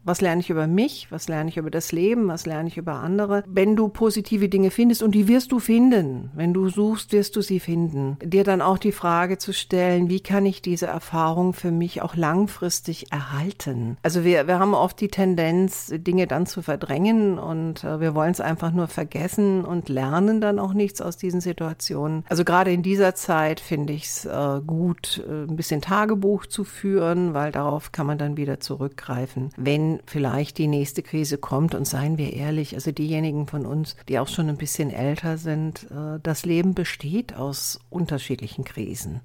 Was 0.04 0.20
lerne 0.20 0.40
ich 0.40 0.50
über 0.50 0.66
mich? 0.66 1.06
Was 1.10 1.28
lerne 1.28 1.48
ich 1.48 1.56
über 1.56 1.70
das 1.70 1.92
Leben? 1.92 2.26
Was 2.26 2.44
lerne 2.44 2.68
ich 2.68 2.76
über 2.76 2.94
andere? 2.94 3.44
Wenn 3.46 3.76
du 3.76 3.88
positive 3.88 4.48
Dinge 4.48 4.70
findest, 4.70 5.02
und 5.02 5.14
die 5.14 5.28
wirst 5.28 5.52
du 5.52 5.60
finden, 5.60 6.30
wenn 6.34 6.52
du 6.52 6.68
suchst, 6.68 7.12
wirst 7.12 7.36
du 7.36 7.40
sie 7.40 7.60
finden, 7.60 8.16
dir 8.22 8.42
dann 8.42 8.62
auch 8.62 8.78
die 8.78 8.90
Frage 8.90 9.38
zu 9.38 9.52
stellen, 9.52 10.08
wie 10.08 10.20
kann 10.20 10.44
ich 10.44 10.60
diese 10.60 10.86
Erfahrung 10.86 11.52
für 11.52 11.70
mich 11.70 12.02
auch 12.02 12.16
langfristig 12.16 13.12
erhalten? 13.12 13.96
Also 14.02 14.24
wir, 14.24 14.48
wir 14.48 14.58
haben 14.58 14.74
oft 14.74 15.00
die 15.00 15.08
Tendenz, 15.08 15.92
Dinge 15.94 16.26
dann 16.26 16.46
zu 16.46 16.62
verdrängen 16.62 17.38
und 17.38 17.84
äh, 17.84 18.00
wir 18.00 18.16
wollen 18.16 18.32
es 18.32 18.40
einfach 18.40 18.72
nur 18.72 18.88
vergessen 18.88 19.64
und 19.64 19.88
lernen 19.88 20.40
dann 20.40 20.58
auch 20.58 20.72
nichts 20.72 21.00
aus 21.00 21.16
diesen 21.16 21.40
Situationen. 21.40 22.24
Also 22.28 22.44
gerade 22.44 22.72
in 22.72 22.82
dieser 22.82 23.14
Zeit 23.14 23.60
finde 23.60 23.92
ich 23.92 24.06
es 24.06 24.24
äh, 24.24 24.60
gut, 24.66 25.22
äh, 25.28 25.44
ein 25.44 25.56
bisschen 25.56 25.80
Tagebuch 25.80 26.46
zu 26.46 26.64
führen, 26.64 27.34
weil 27.34 27.52
darauf 27.52 27.92
kann 27.92 28.06
man 28.06 28.18
dann 28.18 28.36
wieder 28.36 28.58
zurückgreifen, 28.58 29.50
wenn 29.56 29.91
vielleicht 30.06 30.58
die 30.58 30.68
nächste 30.68 31.02
Krise 31.02 31.38
kommt. 31.38 31.74
Und 31.74 31.86
seien 31.86 32.18
wir 32.18 32.32
ehrlich, 32.32 32.74
also 32.74 32.92
diejenigen 32.92 33.46
von 33.46 33.66
uns, 33.66 33.96
die 34.08 34.18
auch 34.18 34.28
schon 34.28 34.48
ein 34.48 34.56
bisschen 34.56 34.90
älter 34.90 35.38
sind, 35.38 35.90
äh, 35.90 36.18
das 36.22 36.44
Leben 36.44 36.74
besteht 36.74 37.34
aus 37.34 37.80
unterschiedlichen 37.90 38.64
Krisen. 38.64 39.20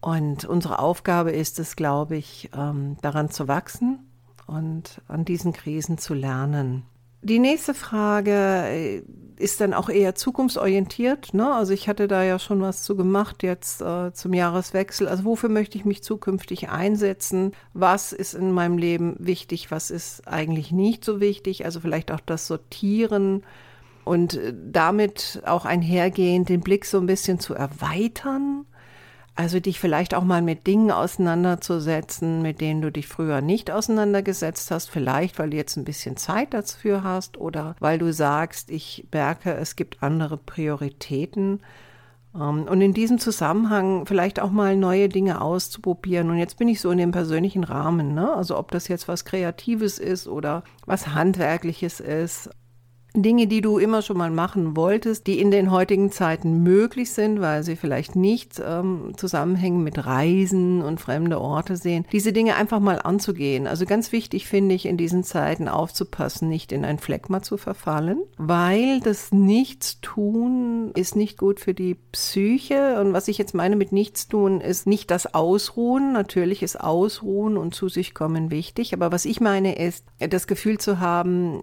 Und 0.00 0.44
unsere 0.44 0.78
Aufgabe 0.78 1.32
ist 1.32 1.58
es, 1.58 1.76
glaube 1.76 2.16
ich, 2.16 2.50
ähm, 2.56 2.96
daran 3.02 3.30
zu 3.30 3.48
wachsen 3.48 3.98
und 4.46 5.00
an 5.08 5.24
diesen 5.24 5.52
Krisen 5.52 5.98
zu 5.98 6.14
lernen. 6.14 6.84
Die 7.22 7.38
nächste 7.38 7.74
Frage 7.74 8.32
äh, 8.32 9.02
ist 9.38 9.60
dann 9.60 9.74
auch 9.74 9.88
eher 9.88 10.14
zukunftsorientiert. 10.14 11.34
Ne? 11.34 11.52
Also 11.52 11.72
ich 11.72 11.88
hatte 11.88 12.08
da 12.08 12.22
ja 12.22 12.38
schon 12.38 12.60
was 12.60 12.82
zu 12.82 12.96
gemacht 12.96 13.42
jetzt 13.42 13.82
äh, 13.82 14.12
zum 14.12 14.32
Jahreswechsel. 14.32 15.08
Also 15.08 15.24
wofür 15.24 15.48
möchte 15.48 15.76
ich 15.76 15.84
mich 15.84 16.02
zukünftig 16.02 16.68
einsetzen? 16.68 17.52
Was 17.74 18.12
ist 18.12 18.34
in 18.34 18.52
meinem 18.52 18.78
Leben 18.78 19.16
wichtig? 19.18 19.70
Was 19.70 19.90
ist 19.90 20.26
eigentlich 20.26 20.72
nicht 20.72 21.04
so 21.04 21.20
wichtig? 21.20 21.64
Also 21.64 21.80
vielleicht 21.80 22.12
auch 22.12 22.20
das 22.20 22.46
Sortieren 22.46 23.42
und 24.04 24.34
äh, 24.34 24.54
damit 24.72 25.42
auch 25.44 25.64
einhergehend 25.64 26.48
den 26.48 26.60
Blick 26.60 26.84
so 26.84 26.98
ein 26.98 27.06
bisschen 27.06 27.38
zu 27.38 27.54
erweitern 27.54 28.64
also 29.36 29.60
dich 29.60 29.78
vielleicht 29.78 30.14
auch 30.14 30.24
mal 30.24 30.40
mit 30.40 30.66
Dingen 30.66 30.90
auseinanderzusetzen, 30.90 32.40
mit 32.40 32.62
denen 32.62 32.80
du 32.80 32.90
dich 32.90 33.06
früher 33.06 33.42
nicht 33.42 33.70
auseinandergesetzt 33.70 34.70
hast, 34.70 34.88
vielleicht 34.88 35.38
weil 35.38 35.50
du 35.50 35.58
jetzt 35.58 35.76
ein 35.76 35.84
bisschen 35.84 36.16
Zeit 36.16 36.54
dafür 36.54 37.04
hast 37.04 37.36
oder 37.36 37.76
weil 37.78 37.98
du 37.98 38.12
sagst, 38.14 38.70
ich 38.70 39.06
merke, 39.12 39.52
es 39.54 39.76
gibt 39.76 40.02
andere 40.02 40.38
Prioritäten. 40.38 41.60
Ähm, 42.34 42.62
und 42.64 42.80
in 42.80 42.94
diesem 42.94 43.18
Zusammenhang 43.18 44.06
vielleicht 44.06 44.40
auch 44.40 44.50
mal 44.50 44.74
neue 44.74 45.10
Dinge 45.10 45.42
auszuprobieren. 45.42 46.30
Und 46.30 46.38
jetzt 46.38 46.56
bin 46.58 46.68
ich 46.68 46.80
so 46.80 46.90
in 46.90 46.98
dem 46.98 47.12
persönlichen 47.12 47.64
Rahmen, 47.64 48.14
ne? 48.14 48.32
Also 48.32 48.56
ob 48.56 48.70
das 48.70 48.88
jetzt 48.88 49.06
was 49.06 49.26
Kreatives 49.26 49.98
ist 49.98 50.28
oder 50.28 50.64
was 50.86 51.08
Handwerkliches 51.08 52.00
ist. 52.00 52.48
Dinge, 53.22 53.46
die 53.46 53.60
du 53.60 53.78
immer 53.78 54.02
schon 54.02 54.18
mal 54.18 54.30
machen 54.30 54.76
wolltest, 54.76 55.26
die 55.26 55.40
in 55.40 55.50
den 55.50 55.70
heutigen 55.70 56.10
Zeiten 56.10 56.62
möglich 56.62 57.10
sind, 57.12 57.40
weil 57.40 57.62
sie 57.62 57.76
vielleicht 57.76 58.16
nicht 58.16 58.60
ähm, 58.64 59.12
zusammenhängen 59.16 59.82
mit 59.82 60.04
Reisen 60.04 60.82
und 60.82 61.00
fremde 61.00 61.40
Orte 61.40 61.76
sehen, 61.76 62.06
diese 62.12 62.32
Dinge 62.32 62.56
einfach 62.56 62.80
mal 62.80 63.00
anzugehen. 63.00 63.66
Also 63.66 63.84
ganz 63.86 64.12
wichtig 64.12 64.46
finde 64.46 64.74
ich 64.74 64.86
in 64.86 64.96
diesen 64.96 65.24
Zeiten 65.24 65.68
aufzupassen, 65.68 66.48
nicht 66.48 66.72
in 66.72 66.84
ein 66.84 66.98
Phlegma 66.98 67.42
zu 67.42 67.56
verfallen, 67.56 68.22
weil 68.38 69.00
das 69.00 69.32
Nichtstun 69.32 70.92
ist 70.94 71.16
nicht 71.16 71.38
gut 71.38 71.60
für 71.60 71.74
die 71.74 71.96
Psyche. 72.12 73.00
Und 73.00 73.12
was 73.12 73.28
ich 73.28 73.38
jetzt 73.38 73.54
meine 73.54 73.76
mit 73.76 73.92
Nichtstun 73.92 74.60
ist 74.60 74.86
nicht 74.86 75.10
das 75.10 75.34
Ausruhen. 75.34 76.12
Natürlich 76.12 76.62
ist 76.62 76.80
Ausruhen 76.80 77.56
und 77.56 77.74
zu 77.74 77.88
sich 77.88 78.14
kommen 78.14 78.50
wichtig. 78.50 78.92
Aber 78.92 79.12
was 79.12 79.24
ich 79.24 79.40
meine 79.40 79.76
ist, 79.76 80.04
das 80.18 80.46
Gefühl 80.46 80.78
zu 80.78 81.00
haben, 81.00 81.62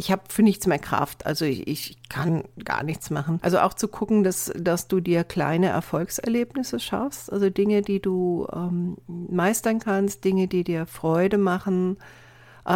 ich 0.00 0.10
habe 0.10 0.22
für 0.28 0.42
nichts 0.42 0.66
mehr 0.66 0.78
Kraft. 0.78 1.26
Also 1.26 1.44
ich, 1.44 1.68
ich, 1.68 1.96
kann 2.08 2.42
gar 2.64 2.82
nichts 2.82 3.10
machen. 3.10 3.38
Also 3.42 3.60
auch 3.60 3.74
zu 3.74 3.86
gucken, 3.86 4.24
dass, 4.24 4.50
dass 4.56 4.88
du 4.88 4.98
dir 4.98 5.22
kleine 5.22 5.68
Erfolgserlebnisse 5.68 6.80
schaffst, 6.80 7.30
also 7.32 7.50
Dinge, 7.50 7.82
die 7.82 8.00
du 8.00 8.48
ähm, 8.52 8.96
meistern 9.06 9.78
kannst, 9.78 10.24
Dinge, 10.24 10.48
die 10.48 10.64
dir 10.64 10.86
Freude 10.86 11.38
machen, 11.38 11.98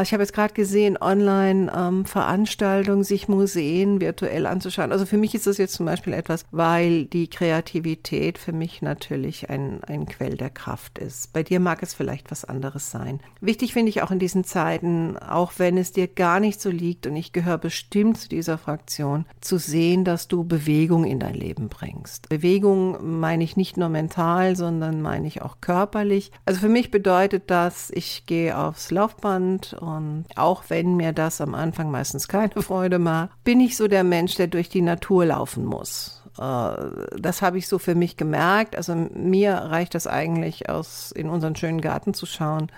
ich 0.03 0.13
habe 0.13 0.23
jetzt 0.23 0.33
gerade 0.33 0.55
gesehen, 0.55 0.97
Online-Veranstaltungen, 1.01 2.99
ähm, 2.99 3.05
sich 3.05 3.29
Museen 3.29 4.01
virtuell 4.01 4.47
anzuschauen. 4.47 4.93
Also 4.93 5.07
für 5.07 5.17
mich 5.17 5.35
ist 5.35 5.47
das 5.47 5.59
jetzt 5.59 5.75
zum 5.75 5.87
Beispiel 5.87 6.13
etwas, 6.13 6.45
weil 6.51 7.05
die 7.07 7.29
Kreativität 7.29 8.39
für 8.39 8.53
mich 8.53 8.83
natürlich 8.83 9.51
ein, 9.51 9.83
ein 9.85 10.07
Quell 10.07 10.37
der 10.37 10.51
Kraft 10.51 10.99
ist. 10.99 11.33
Bei 11.33 11.43
dir 11.43 11.61
mag 11.61 11.83
es 11.83 11.95
vielleicht 11.95 12.31
was 12.31 12.45
anderes 12.45 12.91
sein. 12.91 13.21
Wichtig 13.41 13.73
finde 13.73 13.91
ich 13.91 14.03
auch 14.03 14.11
in 14.11 14.19
diesen 14.19 14.45
Zeiten, 14.45 15.17
auch 15.19 15.53
wenn 15.59 15.77
es 15.77 15.93
dir 15.93 16.09
gar 16.09 16.41
nicht 16.41 16.61
so 16.61 16.71
liegt, 16.71 17.07
und 17.07 17.17
ich 17.17 17.33
gehöre 17.33 17.59
bestimmt 17.59 18.19
zu 18.19 18.29
dieser 18.29 18.59
Fraktion, 18.59 19.27
zu 19.41 19.59
sehen, 19.59 20.05
dass 20.05 20.29
du 20.29 20.45
Bewegung 20.45 21.05
in 21.05 21.21
dein 21.21 21.35
Leben 21.35 21.69
bringst. 21.69 22.29
Bewegung 22.29 23.19
meine 23.19 23.45
ich 23.45 23.57
nicht 23.57 23.77
nur 23.77 23.89
mental, 23.89 24.57
sondern 24.57 25.03
meine 25.03 25.27
ich 25.27 25.43
auch 25.43 25.57
körperlich. 25.61 26.33
Also 26.45 26.61
für 26.61 26.69
mich 26.69 26.91
bedeutet 26.91 27.45
das, 27.49 27.91
ich 27.91 28.27
gehe 28.27 28.57
aufs 28.57 28.91
Laufband 28.91 29.74
und 29.81 30.25
auch 30.37 30.65
wenn 30.69 30.97
mir 30.97 31.13
das 31.13 31.41
am 31.41 31.55
Anfang 31.55 31.91
meistens 31.91 32.29
keine 32.29 32.63
Freude 32.63 32.99
macht, 32.99 33.31
bin 33.45 33.61
ich 33.61 33.77
so 33.77 33.89
der 33.89 34.05
Mensch, 34.05 34.37
der 34.37 34.47
durch 34.47 34.69
die 34.69 34.83
Natur 34.83 35.27
laufen 35.27 35.65
muss. 35.65 36.23
Äh, 36.39 36.77
das 37.19 37.43
habe 37.43 37.59
ich 37.59 37.69
so 37.69 37.79
für 37.79 37.95
mich 37.95 38.17
gemerkt. 38.17 38.77
Also 38.77 38.95
mir 38.95 39.55
reicht 39.55 39.95
das 39.95 40.07
eigentlich 40.07 40.69
aus 40.69 41.13
in 41.13 41.29
unseren 41.29 41.57
schönen 41.57 41.81
Garten 41.81 42.15
zu 42.15 42.27
schauen 42.27 42.71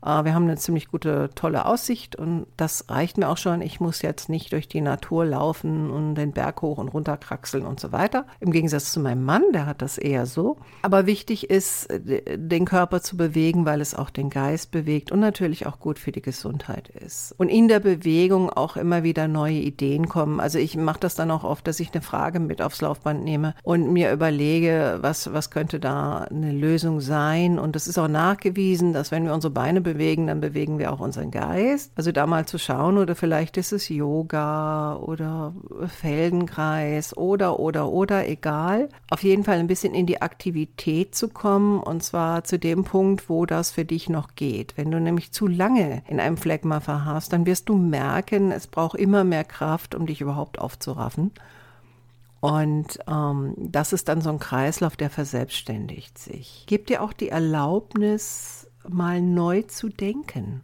wir 0.00 0.34
haben 0.34 0.44
eine 0.44 0.56
ziemlich 0.56 0.88
gute, 0.88 1.30
tolle 1.34 1.66
Aussicht 1.66 2.16
und 2.16 2.46
das 2.56 2.84
reicht 2.88 3.18
mir 3.18 3.28
auch 3.28 3.36
schon. 3.36 3.62
Ich 3.62 3.80
muss 3.80 4.02
jetzt 4.02 4.28
nicht 4.28 4.52
durch 4.52 4.68
die 4.68 4.80
Natur 4.80 5.24
laufen 5.24 5.90
und 5.90 6.14
den 6.14 6.32
Berg 6.32 6.62
hoch 6.62 6.78
und 6.78 6.88
runter 6.88 7.16
kraxeln 7.16 7.66
und 7.66 7.80
so 7.80 7.92
weiter. 7.92 8.26
Im 8.40 8.52
Gegensatz 8.52 8.92
zu 8.92 9.00
meinem 9.00 9.24
Mann, 9.24 9.42
der 9.52 9.66
hat 9.66 9.82
das 9.82 9.98
eher 9.98 10.26
so. 10.26 10.58
Aber 10.82 11.06
wichtig 11.06 11.50
ist, 11.50 11.88
den 11.90 12.64
Körper 12.64 13.00
zu 13.02 13.16
bewegen, 13.16 13.66
weil 13.66 13.80
es 13.80 13.94
auch 13.94 14.10
den 14.10 14.30
Geist 14.30 14.70
bewegt 14.70 15.10
und 15.10 15.20
natürlich 15.20 15.66
auch 15.66 15.80
gut 15.80 15.98
für 15.98 16.12
die 16.12 16.22
Gesundheit 16.22 16.88
ist. 16.88 17.34
Und 17.36 17.48
in 17.48 17.68
der 17.68 17.80
Bewegung 17.80 18.50
auch 18.50 18.76
immer 18.76 19.02
wieder 19.02 19.28
neue 19.28 19.58
Ideen 19.58 20.08
kommen. 20.08 20.40
Also 20.40 20.58
ich 20.58 20.76
mache 20.76 21.00
das 21.00 21.16
dann 21.16 21.30
auch 21.30 21.44
oft, 21.44 21.66
dass 21.66 21.80
ich 21.80 21.92
eine 21.92 22.02
Frage 22.02 22.40
mit 22.40 22.62
aufs 22.62 22.80
Laufband 22.80 23.24
nehme 23.24 23.54
und 23.62 23.92
mir 23.92 24.12
überlege, 24.12 24.98
was, 25.00 25.32
was 25.32 25.50
könnte 25.50 25.80
da 25.80 26.18
eine 26.30 26.52
Lösung 26.52 27.00
sein. 27.00 27.58
Und 27.58 27.74
es 27.74 27.86
ist 27.86 27.98
auch 27.98 28.08
nachgewiesen, 28.08 28.92
dass 28.92 29.10
wenn 29.10 29.24
wir 29.24 29.34
unsere 29.34 29.52
Beine 29.52 29.80
bewegen, 29.92 30.26
dann 30.26 30.40
bewegen 30.40 30.78
wir 30.78 30.92
auch 30.92 31.00
unseren 31.00 31.30
Geist. 31.30 31.92
Also 31.96 32.12
da 32.12 32.26
mal 32.26 32.46
zu 32.46 32.58
schauen 32.58 32.98
oder 32.98 33.14
vielleicht 33.14 33.56
ist 33.56 33.72
es 33.72 33.88
Yoga 33.88 34.96
oder 34.96 35.54
Feldenkreis 35.86 37.16
oder, 37.16 37.58
oder, 37.58 37.88
oder, 37.88 38.28
egal. 38.28 38.88
Auf 39.10 39.22
jeden 39.22 39.44
Fall 39.44 39.58
ein 39.58 39.66
bisschen 39.66 39.94
in 39.94 40.06
die 40.06 40.20
Aktivität 40.20 41.14
zu 41.14 41.28
kommen 41.28 41.80
und 41.80 42.02
zwar 42.02 42.44
zu 42.44 42.58
dem 42.58 42.84
Punkt, 42.84 43.28
wo 43.28 43.46
das 43.46 43.70
für 43.70 43.84
dich 43.84 44.08
noch 44.08 44.34
geht. 44.34 44.76
Wenn 44.76 44.90
du 44.90 45.00
nämlich 45.00 45.32
zu 45.32 45.46
lange 45.46 46.02
in 46.08 46.20
einem 46.20 46.36
Phlegma 46.36 46.80
verharrst, 46.80 47.32
dann 47.32 47.46
wirst 47.46 47.68
du 47.68 47.76
merken, 47.76 48.52
es 48.52 48.66
braucht 48.66 48.98
immer 48.98 49.24
mehr 49.24 49.44
Kraft, 49.44 49.94
um 49.94 50.06
dich 50.06 50.20
überhaupt 50.20 50.58
aufzuraffen. 50.58 51.32
Und 52.40 52.98
ähm, 53.08 53.54
das 53.56 53.92
ist 53.92 54.08
dann 54.08 54.20
so 54.20 54.30
ein 54.30 54.38
Kreislauf, 54.38 54.96
der 54.96 55.10
verselbstständigt 55.10 56.18
sich. 56.18 56.64
Gib 56.66 56.86
dir 56.86 57.02
auch 57.02 57.12
die 57.12 57.30
Erlaubnis, 57.30 58.67
mal 58.86 59.20
neu 59.20 59.62
zu 59.62 59.88
denken. 59.88 60.62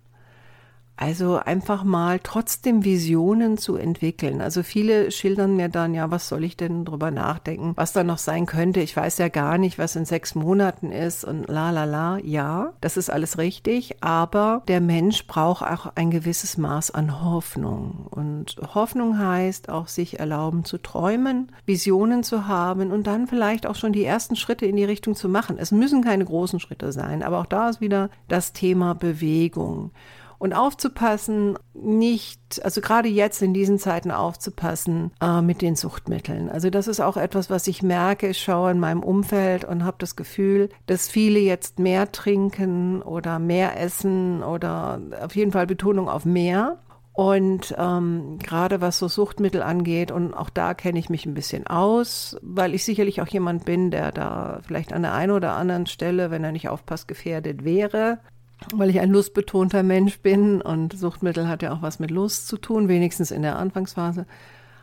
Also 0.97 1.37
einfach 1.37 1.83
mal 1.83 2.21
trotzdem 2.23 2.85
Visionen 2.85 3.59
zu 3.59 3.77
entwickeln. 3.77 4.41
Also 4.41 4.63
viele 4.63 5.11
schildern 5.11 5.57
mir 5.57 5.69
dann, 5.69 5.93
ja, 5.93 6.11
was 6.13 6.29
soll 6.29 6.45
ich 6.45 6.57
denn 6.57 6.85
drüber 6.85 7.11
nachdenken, 7.11 7.73
was 7.75 7.93
da 7.93 8.05
noch 8.05 8.19
sein 8.19 8.47
könnte. 8.47 8.81
Ich 8.81 8.97
weiß 8.97 9.19
ja 9.19 9.29
gar 9.29 9.59
nicht, 9.59 9.77
was 9.77 9.97
in 9.97 10.05
sechs 10.05 10.37
Monaten 10.37 10.93
ist 10.93 11.25
und 11.25 11.49
la 11.49 11.71
la 11.71 11.85
la. 11.85 12.19
Ja, 12.19 12.75
das 12.81 12.97
ist 12.97 13.11
alles 13.11 13.39
richtig, 13.39 14.03
aber 14.03 14.63
der 14.69 14.81
Mensch 14.81 15.27
braucht 15.27 15.65
auch 15.65 15.93
ein 15.97 16.13
gewisses 16.13 16.59
Maß 16.59 16.93
an 16.93 17.25
Hoffnung. 17.25 18.07
Und 18.11 18.57
Hoffnung 18.75 19.19
heißt 19.19 19.71
auch 19.71 19.89
sich 19.89 20.21
erlauben 20.21 20.65
zu 20.65 20.79
träumen, 20.79 21.51
Visionen 21.67 22.23
zu 22.23 22.47
haben 22.47 22.93
und 22.93 23.09
dann 23.09 23.27
vielleicht 23.27 23.67
auch 23.67 23.75
schon 23.75 23.93
die 23.93 24.05
ersten 24.05 24.37
Schritte 24.37 24.67
in 24.67 24.77
die 24.77 24.85
Richtung 24.85 25.17
zu 25.17 25.29
machen. 25.29 25.59
Es 25.59 25.73
müssen 25.73 26.05
keine 26.05 26.25
großen 26.25 26.61
Schritte 26.61 26.93
sein, 26.93 27.25
aber 27.25 27.41
auch 27.41 27.47
da 27.47 27.69
ist 27.69 27.81
wieder 27.81 28.11
das 28.29 28.53
Thema 28.53 28.95
Bewegung 28.95 29.91
und 30.45 30.53
aufzupassen, 30.53 31.59
nicht, 31.73 32.63
also 32.63 32.83
gerade 32.83 33.09
jetzt 33.09 33.41
in 33.41 33.55
diesen 33.55 33.79
Zeiten 33.79 34.11
aufzupassen 34.11 35.11
äh, 35.23 35.41
mit 35.41 35.63
den 35.63 35.75
Suchtmitteln. 35.75 36.51
Also 36.51 36.69
das 36.69 36.87
ist 36.87 37.01
auch 37.01 37.17
etwas, 37.17 37.49
was 37.49 37.67
ich 37.67 37.83
merke. 37.83 38.29
Ich 38.29 38.43
schaue 38.43 38.73
in 38.73 38.79
meinem 38.79 39.03
Umfeld 39.03 39.65
und 39.65 39.87
habe 39.87 39.97
das 40.01 40.17
Gefühl, 40.17 40.69
dass 40.85 41.09
viele 41.09 41.39
jetzt 41.39 41.79
mehr 41.79 42.13
trinken 42.13 43.01
oder 43.01 43.39
mehr 43.39 43.81
essen 43.81 44.43
oder 44.43 45.01
auf 45.19 45.35
jeden 45.35 45.53
Fall 45.53 45.67
Betonung 45.67 46.11
auf 46.11 46.27
mehr. 46.27 46.77
Und 47.15 47.75
ähm, 47.79 48.39
gerade 48.39 48.83
was 48.83 48.99
so 48.99 49.09
Suchtmittel 49.09 49.63
angeht, 49.63 50.11
und 50.11 50.35
auch 50.35 50.51
da 50.51 50.75
kenne 50.75 50.99
ich 50.99 51.09
mich 51.09 51.25
ein 51.25 51.33
bisschen 51.33 51.67
aus, 51.67 52.37
weil 52.43 52.75
ich 52.75 52.85
sicherlich 52.85 53.23
auch 53.23 53.29
jemand 53.29 53.65
bin, 53.65 53.91
der 53.91 54.13
da 54.13 54.61
vielleicht 54.67 54.93
an 54.93 55.01
der 55.01 55.15
einen 55.15 55.33
oder 55.33 55.55
anderen 55.55 55.87
Stelle, 55.87 56.31
wenn 56.31 56.45
er 56.45 56.53
nicht 56.53 56.69
aufpasst, 56.69 57.09
gefährdet 57.09 57.65
wäre 57.65 58.19
weil 58.73 58.91
ich 58.91 59.01
ein 59.01 59.11
lustbetonter 59.11 59.83
Mensch 59.83 60.19
bin 60.21 60.61
und 60.61 60.97
Suchtmittel 60.97 61.49
hat 61.49 61.63
ja 61.63 61.73
auch 61.73 61.83
was 61.83 61.99
mit 61.99 62.11
Lust 62.11 62.49
zu 62.49 62.57
tun, 62.57 62.89
wenigstens 62.89 63.31
in 63.31 63.43
der 63.43 63.57
Anfangsphase 63.57 64.27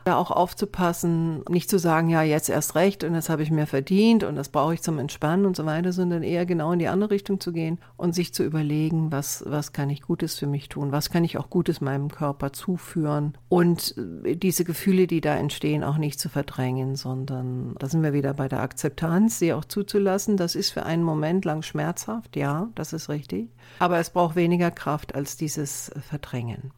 da 0.05 0.17
auch 0.17 0.31
aufzupassen, 0.31 1.43
nicht 1.49 1.69
zu 1.69 1.77
sagen, 1.77 2.09
ja, 2.09 2.23
jetzt 2.23 2.49
erst 2.49 2.75
recht 2.75 3.03
und 3.03 3.13
das 3.13 3.29
habe 3.29 3.43
ich 3.43 3.51
mir 3.51 3.67
verdient 3.67 4.23
und 4.23 4.35
das 4.35 4.49
brauche 4.49 4.73
ich 4.73 4.81
zum 4.81 4.99
Entspannen 4.99 5.45
und 5.45 5.55
so 5.55 5.65
weiter, 5.65 5.93
sondern 5.93 6.23
eher 6.23 6.45
genau 6.45 6.71
in 6.71 6.79
die 6.79 6.87
andere 6.87 7.11
Richtung 7.11 7.39
zu 7.39 7.51
gehen 7.51 7.79
und 7.97 8.13
sich 8.13 8.33
zu 8.33 8.43
überlegen, 8.43 9.11
was, 9.11 9.43
was 9.47 9.73
kann 9.73 9.89
ich 9.89 10.01
Gutes 10.01 10.37
für 10.37 10.47
mich 10.47 10.69
tun, 10.69 10.91
was 10.91 11.09
kann 11.09 11.23
ich 11.23 11.37
auch 11.37 11.49
Gutes 11.49 11.81
meinem 11.81 12.09
Körper 12.09 12.53
zuführen 12.53 13.37
und 13.49 13.95
äh, 14.25 14.35
diese 14.35 14.63
Gefühle, 14.63 15.07
die 15.07 15.21
da 15.21 15.35
entstehen, 15.35 15.83
auch 15.83 15.97
nicht 15.97 16.19
zu 16.19 16.29
verdrängen, 16.29 16.95
sondern 16.95 17.75
da 17.79 17.87
sind 17.87 18.03
wir 18.03 18.13
wieder 18.13 18.33
bei 18.33 18.47
der 18.47 18.61
Akzeptanz, 18.61 19.39
sie 19.39 19.53
auch 19.53 19.65
zuzulassen. 19.65 20.37
Das 20.37 20.55
ist 20.55 20.71
für 20.71 20.85
einen 20.85 21.03
Moment 21.03 21.45
lang 21.45 21.61
schmerzhaft, 21.61 22.35
ja, 22.35 22.69
das 22.75 22.93
ist 22.93 23.09
richtig, 23.09 23.49
aber 23.79 23.99
es 23.99 24.09
braucht 24.09 24.35
weniger 24.35 24.71
Kraft 24.71 25.15
als 25.15 25.37
dieses 25.37 25.91
Verdrängen. 26.07 26.71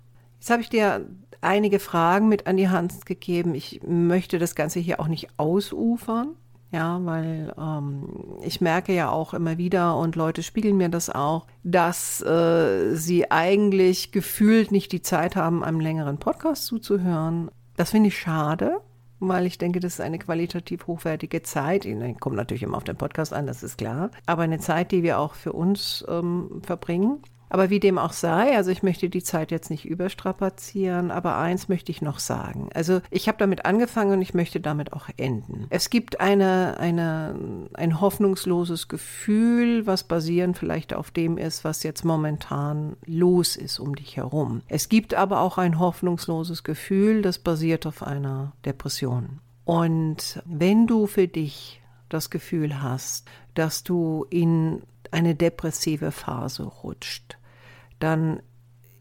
Jetzt 0.43 0.49
habe 0.49 0.61
ich 0.61 0.69
dir 0.69 1.07
einige 1.39 1.79
Fragen 1.79 2.27
mit 2.27 2.47
an 2.47 2.57
die 2.57 2.67
Hand 2.67 3.05
gegeben. 3.05 3.55
Ich 3.55 3.79
möchte 3.87 4.39
das 4.39 4.55
Ganze 4.55 4.81
hier 4.81 4.99
auch 4.99 5.07
nicht 5.07 5.29
ausufern. 5.37 6.35
Ja, 6.69 6.99
weil 7.05 7.53
ähm, 7.57 8.09
ich 8.41 8.59
merke 8.59 8.93
ja 8.93 9.09
auch 9.09 9.33
immer 9.33 9.57
wieder 9.57 9.95
und 9.95 10.17
Leute 10.17 10.43
spiegeln 10.43 10.75
mir 10.75 10.89
das 10.89 11.09
auch, 11.09 11.47
dass 11.63 12.19
äh, 12.23 12.93
sie 12.93 13.31
eigentlich 13.31 14.11
gefühlt 14.11 14.73
nicht 14.73 14.91
die 14.91 15.01
Zeit 15.01 15.37
haben, 15.37 15.63
einem 15.63 15.79
längeren 15.79 16.17
Podcast 16.17 16.65
zuzuhören. 16.65 17.49
Das 17.77 17.91
finde 17.91 18.09
ich 18.09 18.19
schade, 18.19 18.81
weil 19.21 19.45
ich 19.45 19.57
denke, 19.57 19.79
das 19.79 19.93
ist 19.93 20.01
eine 20.01 20.19
qualitativ 20.19 20.87
hochwertige 20.87 21.41
Zeit. 21.43 21.87
Kommt 22.19 22.35
natürlich 22.35 22.63
immer 22.63 22.75
auf 22.75 22.83
den 22.83 22.97
Podcast 22.97 23.31
an, 23.31 23.47
das 23.47 23.63
ist 23.63 23.77
klar. 23.77 24.11
Aber 24.25 24.41
eine 24.41 24.59
Zeit, 24.59 24.91
die 24.91 25.03
wir 25.03 25.19
auch 25.19 25.35
für 25.35 25.53
uns 25.53 26.03
ähm, 26.09 26.61
verbringen. 26.65 27.19
Aber 27.53 27.69
wie 27.69 27.79
dem 27.79 27.99
auch 27.99 28.13
sei, 28.13 28.57
also 28.57 28.71
ich 28.71 28.81
möchte 28.81 29.11
die 29.11 29.21
Zeit 29.21 29.51
jetzt 29.51 29.69
nicht 29.69 29.85
überstrapazieren, 29.85 31.11
aber 31.11 31.37
eins 31.37 31.69
möchte 31.69 31.91
ich 31.91 32.01
noch 32.01 32.17
sagen. 32.17 32.69
Also 32.73 32.99
ich 33.11 33.27
habe 33.27 33.37
damit 33.37 33.67
angefangen 33.67 34.13
und 34.13 34.23
ich 34.23 34.33
möchte 34.33 34.59
damit 34.59 34.91
auch 34.91 35.07
enden. 35.17 35.67
Es 35.69 35.91
gibt 35.91 36.19
eine, 36.19 36.79
eine, 36.79 37.35
ein 37.75 38.01
hoffnungsloses 38.01 38.87
Gefühl, 38.87 39.85
was 39.85 40.03
basierend 40.03 40.57
vielleicht 40.57 40.95
auf 40.95 41.11
dem 41.11 41.37
ist, 41.37 41.63
was 41.63 41.83
jetzt 41.83 42.03
momentan 42.03 42.95
los 43.05 43.55
ist 43.55 43.77
um 43.77 43.95
dich 43.95 44.17
herum. 44.17 44.63
Es 44.67 44.89
gibt 44.89 45.13
aber 45.13 45.41
auch 45.41 45.59
ein 45.59 45.77
hoffnungsloses 45.77 46.63
Gefühl, 46.63 47.21
das 47.21 47.37
basiert 47.37 47.85
auf 47.85 48.01
einer 48.01 48.53
Depression. 48.65 49.41
Und 49.63 50.41
wenn 50.45 50.87
du 50.87 51.05
für 51.05 51.27
dich 51.27 51.83
das 52.09 52.31
Gefühl 52.31 52.81
hast, 52.81 53.27
dass 53.53 53.83
du 53.83 54.25
in 54.31 54.81
eine 55.11 55.35
depressive 55.35 56.11
Phase 56.11 56.63
rutscht, 56.63 57.37
dann 58.03 58.41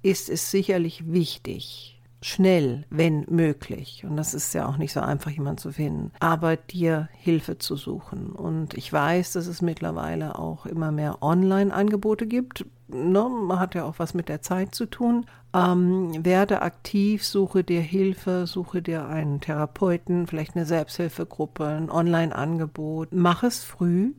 ist 0.02 0.30
es 0.30 0.50
sicherlich 0.52 1.12
wichtig, 1.12 2.00
schnell, 2.20 2.84
wenn 2.88 3.26
möglich, 3.28 4.04
und 4.08 4.16
das 4.16 4.32
ist 4.32 4.54
ja 4.54 4.66
auch 4.68 4.76
nicht 4.76 4.92
so 4.92 5.00
einfach, 5.00 5.30
jemand 5.32 5.58
zu 5.58 5.72
finden, 5.72 6.12
aber 6.20 6.56
dir 6.56 7.08
Hilfe 7.12 7.58
zu 7.58 7.74
suchen. 7.74 8.28
Und 8.30 8.74
ich 8.74 8.92
weiß, 8.92 9.32
dass 9.32 9.48
es 9.48 9.60
mittlerweile 9.60 10.38
auch 10.38 10.66
immer 10.66 10.92
mehr 10.92 11.20
Online-Angebote 11.20 12.28
gibt. 12.28 12.64
Ne? 12.86 13.28
Man 13.28 13.58
hat 13.58 13.74
ja 13.74 13.84
auch 13.84 13.98
was 13.98 14.14
mit 14.14 14.28
der 14.28 14.40
Zeit 14.40 14.72
zu 14.72 14.86
tun. 14.86 15.26
Ähm, 15.52 16.24
werde 16.24 16.62
aktiv, 16.62 17.26
suche 17.26 17.64
dir 17.64 17.80
Hilfe, 17.80 18.46
suche 18.46 18.82
dir 18.82 19.06
einen 19.08 19.40
Therapeuten, 19.40 20.28
vielleicht 20.28 20.54
eine 20.54 20.64
Selbsthilfegruppe, 20.64 21.66
ein 21.66 21.90
Online-Angebot. 21.90 23.08
Mach 23.12 23.42
es 23.42 23.64
früh, 23.64 24.12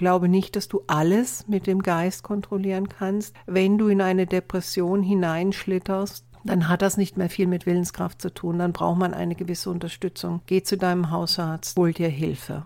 Glaube 0.00 0.30
nicht, 0.30 0.56
dass 0.56 0.66
du 0.66 0.82
alles 0.86 1.46
mit 1.46 1.66
dem 1.66 1.82
Geist 1.82 2.22
kontrollieren 2.22 2.88
kannst. 2.88 3.36
Wenn 3.44 3.76
du 3.76 3.88
in 3.88 4.00
eine 4.00 4.24
Depression 4.24 5.02
hineinschlitterst, 5.02 6.24
dann 6.42 6.68
hat 6.68 6.80
das 6.80 6.96
nicht 6.96 7.18
mehr 7.18 7.28
viel 7.28 7.46
mit 7.46 7.66
Willenskraft 7.66 8.22
zu 8.22 8.32
tun. 8.32 8.58
Dann 8.58 8.72
braucht 8.72 8.98
man 8.98 9.12
eine 9.12 9.34
gewisse 9.34 9.68
Unterstützung. 9.68 10.40
Geh 10.46 10.62
zu 10.62 10.78
deinem 10.78 11.10
Hausarzt, 11.10 11.76
hol 11.76 11.92
dir 11.92 12.08
Hilfe. 12.08 12.64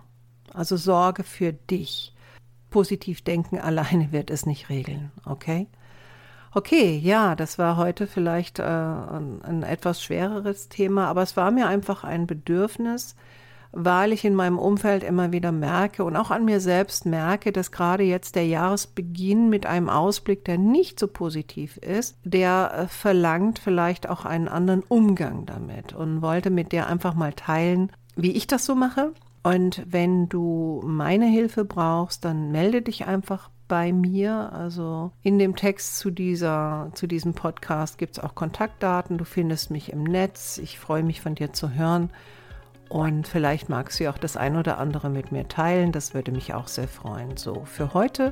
Also 0.53 0.77
sorge 0.77 1.23
für 1.23 1.51
dich. 1.51 2.15
Positiv 2.69 3.21
denken 3.21 3.59
alleine 3.59 4.13
wird 4.13 4.29
es 4.31 4.45
nicht 4.45 4.69
regeln, 4.69 5.11
okay? 5.25 5.67
Okay, 6.53 6.97
ja, 7.03 7.35
das 7.35 7.59
war 7.59 7.75
heute 7.75 8.07
vielleicht 8.07 8.59
äh, 8.59 8.63
ein, 8.63 9.41
ein 9.43 9.63
etwas 9.63 10.01
schwereres 10.01 10.69
Thema, 10.69 11.07
aber 11.07 11.21
es 11.21 11.35
war 11.35 11.51
mir 11.51 11.67
einfach 11.67 12.05
ein 12.05 12.27
Bedürfnis, 12.27 13.17
weil 13.75 14.13
ich 14.13 14.23
in 14.23 14.33
meinem 14.33 14.57
Umfeld 14.57 15.03
immer 15.03 15.31
wieder 15.31 15.51
merke 15.51 16.03
und 16.05 16.15
auch 16.15 16.31
an 16.31 16.45
mir 16.45 16.61
selbst 16.61 17.05
merke, 17.05 17.51
dass 17.51 17.71
gerade 17.71 18.03
jetzt 18.03 18.35
der 18.35 18.47
Jahresbeginn 18.47 19.49
mit 19.49 19.65
einem 19.65 19.89
Ausblick, 19.89 20.45
der 20.45 20.57
nicht 20.57 20.99
so 20.99 21.07
positiv 21.07 21.77
ist, 21.77 22.17
der 22.23 22.71
äh, 22.73 22.87
verlangt 22.87 23.59
vielleicht 23.59 24.09
auch 24.09 24.25
einen 24.25 24.47
anderen 24.47 24.81
Umgang 24.87 25.45
damit 25.45 25.93
und 25.93 26.21
wollte 26.21 26.49
mit 26.49 26.71
dir 26.71 26.87
einfach 26.87 27.15
mal 27.15 27.33
teilen, 27.33 27.91
wie 28.15 28.31
ich 28.31 28.47
das 28.47 28.65
so 28.65 28.75
mache. 28.75 29.11
Und 29.43 29.83
wenn 29.87 30.29
du 30.29 30.81
meine 30.85 31.27
Hilfe 31.27 31.65
brauchst, 31.65 32.25
dann 32.25 32.51
melde 32.51 32.81
dich 32.81 33.05
einfach 33.05 33.49
bei 33.67 33.91
mir. 33.91 34.51
Also 34.53 35.11
in 35.21 35.37
dem 35.37 35.55
Text 35.55 35.97
zu 35.97 36.11
dieser, 36.11 36.91
zu 36.93 37.07
diesem 37.07 37.33
Podcast 37.33 37.97
gibt 37.97 38.17
es 38.17 38.23
auch 38.23 38.35
Kontaktdaten. 38.35 39.17
Du 39.17 39.25
findest 39.25 39.69
mich 39.69 39.91
im 39.91 40.03
Netz. 40.03 40.57
Ich 40.57 40.79
freue 40.79 41.03
mich 41.03 41.21
von 41.21 41.35
dir 41.35 41.53
zu 41.53 41.71
hören. 41.71 42.09
Und 42.89 43.27
vielleicht 43.27 43.69
magst 43.69 43.99
du 43.99 44.09
auch 44.09 44.17
das 44.17 44.37
ein 44.37 44.55
oder 44.55 44.77
andere 44.77 45.09
mit 45.09 45.31
mir 45.31 45.47
teilen. 45.47 45.91
Das 45.91 46.13
würde 46.13 46.31
mich 46.31 46.53
auch 46.53 46.67
sehr 46.67 46.87
freuen. 46.87 47.35
So, 47.37 47.63
für 47.65 47.93
heute 47.93 48.31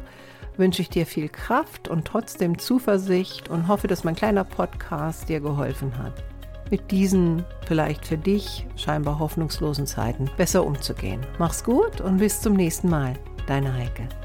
wünsche 0.58 0.82
ich 0.82 0.90
dir 0.90 1.06
viel 1.06 1.30
Kraft 1.30 1.88
und 1.88 2.06
trotzdem 2.06 2.60
Zuversicht 2.60 3.50
und 3.50 3.68
hoffe, 3.68 3.88
dass 3.88 4.04
mein 4.04 4.16
kleiner 4.16 4.44
Podcast 4.44 5.28
dir 5.28 5.40
geholfen 5.40 5.98
hat, 5.98 6.24
mit 6.70 6.92
diesen 6.92 7.44
vielleicht 7.66 8.06
für 8.06 8.18
dich 8.18 8.68
scheinbar 8.76 9.20
hoffnungslosen 9.20 9.88
Zeiten 9.88 10.30
besser 10.38 10.66
umzugehen. 10.66 11.22
Mach's 11.40 11.64
gut 11.64 12.02
und 12.02 12.18
bis 12.18 12.42
zum 12.42 12.54
nächsten 12.54 12.90
Mal. 12.90 13.14
Deine 13.48 13.74
Heike. 13.74 14.23